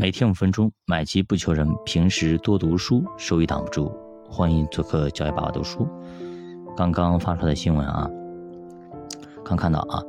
[0.00, 3.92] 每天五分钟，买机不求人，平时多读书，收益挡不住。
[4.30, 5.86] 欢迎做客教育爸爸读书。
[6.74, 8.10] 刚刚发出来的新闻啊，
[9.44, 10.00] 刚看到啊，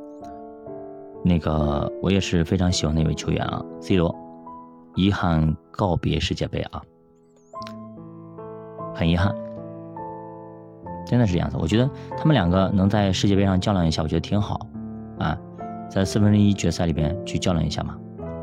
[1.22, 4.16] 那个我也是非常喜欢那位球员啊，C 罗，
[4.94, 6.80] 遗憾告别世界杯啊，
[8.94, 9.30] 很遗憾，
[11.04, 11.58] 真的是这样子。
[11.60, 14.66] 我觉得他们两个能在世界杯上较量一下，我觉得挺好
[15.18, 15.38] 啊，
[15.90, 17.94] 在四分之一决赛里边去较量一下嘛，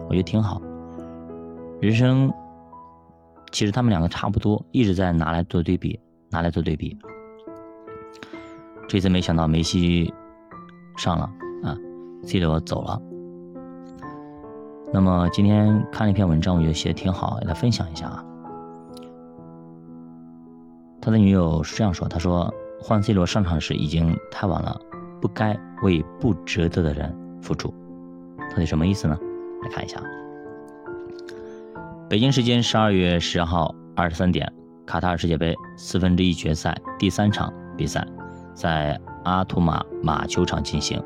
[0.07, 0.61] 我觉得挺好。
[1.82, 2.32] 人生
[3.51, 6.97] 其实他们两个差不多，一直在拿来做对比，拿来做对比。
[8.88, 10.14] 这次没想到梅西
[10.97, 11.24] 上了
[11.64, 11.78] 啊
[12.24, 13.02] ，C 罗走了。
[14.92, 18.25] 那么今天看了一篇文章，我觉得写的挺好，给大家分享一下啊。
[21.02, 24.80] 他的女友是这样说：“他说换 C 罗上场时已经太晚了，
[25.21, 27.74] 不该为不值得的人付出。”
[28.52, 29.18] 到底什么意思呢？
[29.64, 30.02] 来看一下。
[32.09, 34.52] 北京时间十二月十号二十三点，
[34.83, 38.03] 卡塔尔世界杯四分之一决赛第三场比赛
[38.55, 40.99] 在阿图马马球场进行。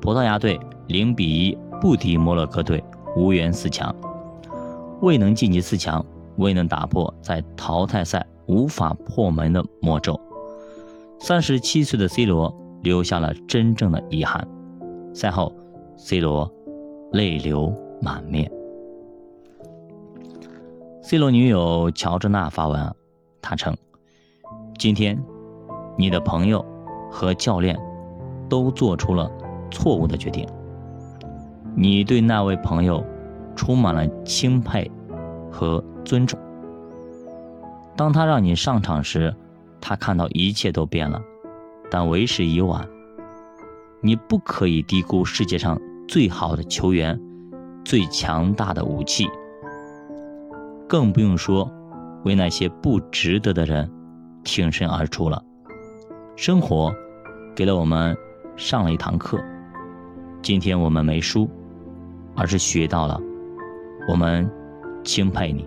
[0.00, 0.58] 葡萄牙队
[0.88, 2.82] 零比一不敌摩洛哥队，
[3.16, 3.94] 无缘四强，
[5.00, 6.04] 未能晋级四强，
[6.38, 10.20] 未能打破在淘汰赛无法破门的魔咒。
[11.20, 12.52] 三十七岁的 C 罗
[12.82, 14.44] 留下了真正的遗憾。
[15.14, 15.54] 赛后
[15.96, 16.52] ，C 罗
[17.12, 18.50] 泪流满面。
[21.02, 22.94] C 罗女友乔治娜发文，
[23.40, 23.74] 她称
[24.78, 25.18] ：“今天，
[25.96, 26.64] 你的朋友
[27.10, 27.76] 和教练
[28.50, 29.30] 都做出了
[29.70, 30.46] 错误的决定。
[31.74, 33.02] 你对那位朋友
[33.56, 34.88] 充满了钦佩
[35.50, 36.38] 和尊重。
[37.96, 39.34] 当他让你上场时，
[39.80, 41.20] 他看到一切都变了，
[41.90, 42.86] 但为时已晚。
[44.02, 47.18] 你不可以低估世界上最好的球员，
[47.84, 49.26] 最强大的武器。”
[50.90, 51.70] 更不用说
[52.24, 53.88] 为那些不值得的人
[54.42, 55.40] 挺身而出了。
[56.34, 56.92] 生活
[57.54, 58.16] 给了我们
[58.56, 59.38] 上了一堂课，
[60.42, 61.48] 今天我们没输，
[62.34, 63.20] 而是学到了。
[64.08, 64.50] 我们
[65.04, 65.64] 钦佩你。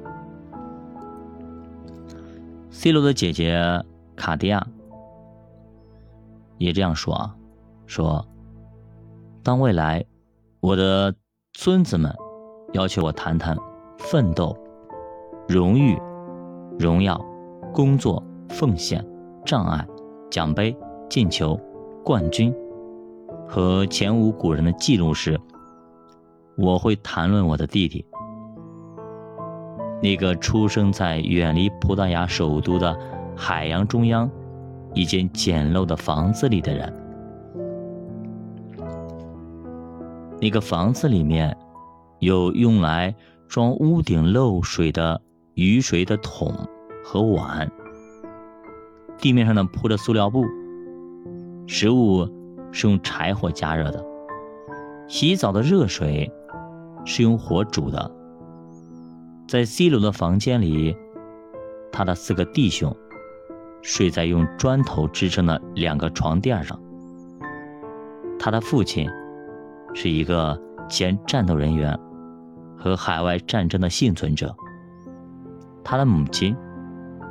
[2.69, 3.81] C 罗的姐姐
[4.17, 4.67] 卡地亚
[6.57, 7.33] 也这样说啊，
[7.85, 8.27] 说
[9.41, 10.03] 当未来
[10.59, 11.15] 我的
[11.53, 12.13] 孙子们
[12.73, 13.55] 要求我谈谈
[13.97, 14.53] 奋斗。
[15.47, 15.97] 荣誉、
[16.79, 17.19] 荣耀、
[17.73, 19.05] 工作、奉献、
[19.45, 19.85] 障碍、
[20.31, 20.75] 奖杯、
[21.09, 21.59] 进球、
[22.03, 22.53] 冠军
[23.47, 25.37] 和前无古人的记录时，
[26.57, 28.05] 我会谈论我的弟弟，
[30.01, 32.97] 那个出生在远离葡萄牙首都的
[33.35, 34.29] 海洋中央
[34.93, 36.93] 一间简陋的房子里的人。
[40.39, 41.55] 那个房子里面
[42.19, 43.13] 有用来
[43.49, 45.19] 装屋顶漏水的。
[45.55, 46.51] 雨水的桶
[47.03, 47.71] 和碗，
[49.19, 50.43] 地面上呢铺着塑料布，
[51.67, 52.27] 食物
[52.71, 54.03] 是用柴火加热的，
[55.07, 56.31] 洗澡的热水
[57.05, 58.11] 是用火煮的。
[59.47, 60.97] 在 C 楼的房间里，
[61.91, 62.95] 他的四个弟兄
[63.83, 66.79] 睡在用砖头支撑的两个床垫上。
[68.39, 69.07] 他的父亲
[69.93, 70.59] 是一个
[70.89, 71.97] 前战斗人员
[72.75, 74.55] 和海外战争的幸存者。
[75.83, 76.55] 他的母亲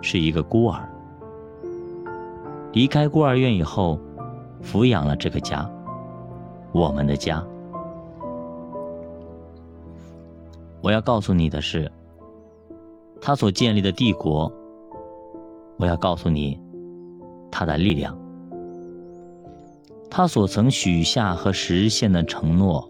[0.00, 0.88] 是一个孤儿，
[2.72, 3.98] 离开孤儿院以后，
[4.62, 5.68] 抚养了这个家，
[6.72, 7.44] 我们的家。
[10.80, 11.90] 我要告诉你的是，
[13.20, 14.52] 他所建立的帝国。
[15.78, 16.60] 我要告诉你，
[17.50, 18.16] 他的力量，
[20.10, 22.88] 他所曾许下和实现的承诺。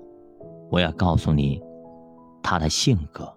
[0.70, 1.62] 我要告诉你，
[2.42, 3.32] 他的性格。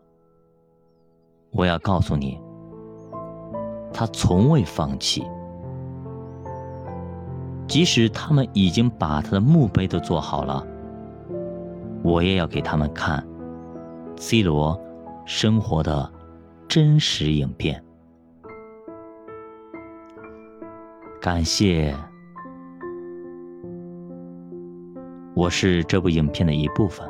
[1.56, 2.38] 我要告诉你，
[3.94, 5.26] 他从未放弃，
[7.66, 10.68] 即使他们已经把他的墓碑都做好了，
[12.04, 13.26] 我也要给他们看
[14.18, 14.78] C 罗
[15.26, 16.12] 生活的
[16.68, 17.82] 真实影片。
[21.22, 21.96] 感谢，
[25.34, 27.08] 我是这部影片的一部分，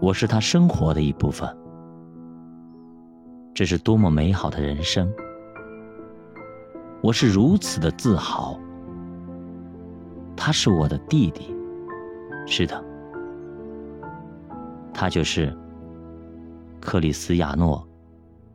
[0.00, 1.48] 我是他生活的一部分。
[3.54, 5.12] 这是多么美好的人生！
[7.02, 8.58] 我是如此的自豪。
[10.34, 11.54] 他是我的弟弟，
[12.46, 12.82] 是的，
[14.92, 15.56] 他就是
[16.80, 17.78] 克里斯亚诺·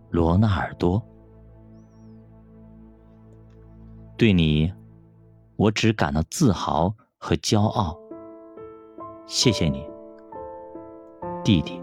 [0.10, 1.02] 罗纳尔多。
[4.18, 4.74] 对你，
[5.56, 7.96] 我只感到自豪和骄傲。
[9.28, 9.88] 谢谢你，
[11.44, 11.80] 弟弟。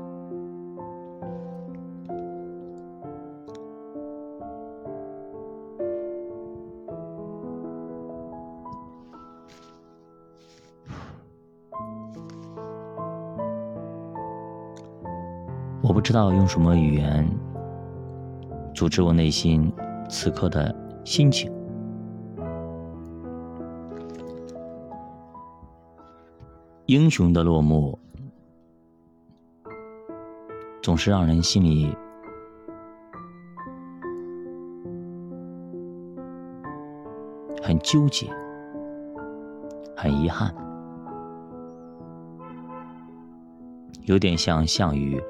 [15.87, 17.29] 我不知道用什么语言
[18.75, 19.71] 组织我内心
[20.09, 21.53] 此刻的心情。
[26.87, 27.99] 英雄的落幕，
[30.83, 31.95] 总是让人心里
[37.63, 38.27] 很纠结、
[39.95, 40.55] 很遗憾，
[44.05, 45.23] 有点像项羽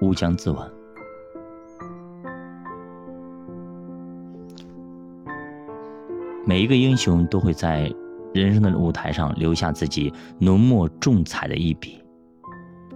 [0.00, 0.68] 乌江自刎。
[6.46, 7.92] 每一个英雄都会在。
[8.32, 12.00] 人生的舞台上留下自己浓墨重彩的一笔，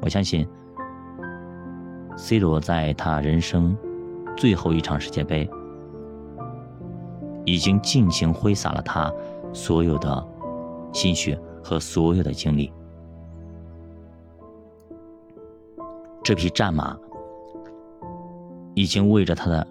[0.00, 0.46] 我相信
[2.16, 3.76] ，C 罗在他人生
[4.36, 5.50] 最后一场世界杯，
[7.44, 9.12] 已经尽情挥洒了他
[9.52, 10.24] 所有的
[10.92, 12.72] 心血和所有的精力。
[16.24, 16.98] 这匹战马
[18.74, 19.66] 已经为着他的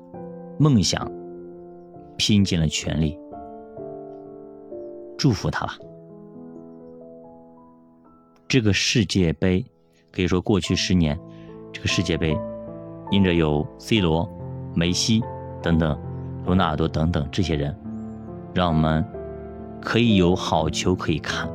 [0.59, 1.11] 梦想
[2.15, 3.17] 拼尽了全力。
[5.17, 5.75] 祝福他吧。
[8.47, 9.65] 这个世界杯
[10.11, 11.19] 可以说过去十年，
[11.71, 12.37] 这个世界杯
[13.09, 14.29] 因着有 C 罗、
[14.75, 15.23] 梅西
[15.59, 15.99] 等等、
[16.45, 17.75] 罗纳尔多等等这些人，
[18.53, 19.03] 让我们
[19.81, 21.49] 可以有好球可以看，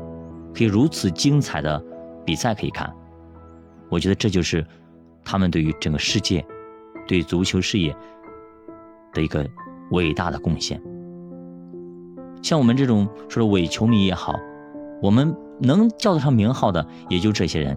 [0.52, 1.80] 可以如此精彩的
[2.26, 2.92] 比赛可以看。
[3.88, 4.66] 我觉得这就是
[5.30, 6.42] 他们对于整个世界、
[7.06, 7.94] 对足球事业
[9.12, 9.46] 的一个
[9.90, 10.82] 伟大的贡献。
[12.42, 14.34] 像我们这种说伪球迷也好，
[15.02, 17.76] 我们能叫得上名号的也就这些人，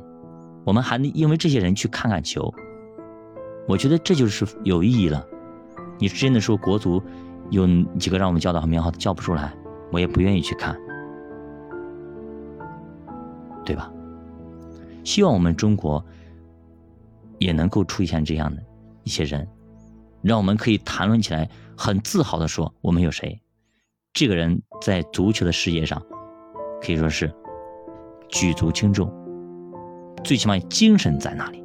[0.64, 2.54] 我们还能因为这些人去看看球，
[3.68, 5.28] 我觉得这就是有意义了。
[6.00, 7.04] 你真的说国足
[7.50, 7.68] 有
[8.00, 9.54] 几个让我们叫得上名号的叫不出来，
[9.92, 10.74] 我也不愿意去看，
[13.66, 13.92] 对吧？
[15.04, 16.02] 希望我们中国
[17.42, 18.64] 也能够出现这样的
[19.04, 19.48] 一些人，
[20.22, 23.42] 让我们可以谈论起来很自豪的说我们有谁。
[24.14, 26.00] 这个人在足球的事业上，
[26.84, 27.34] 可以说是
[28.30, 29.12] 举足轻重，
[30.24, 31.64] 最起码精神在那里。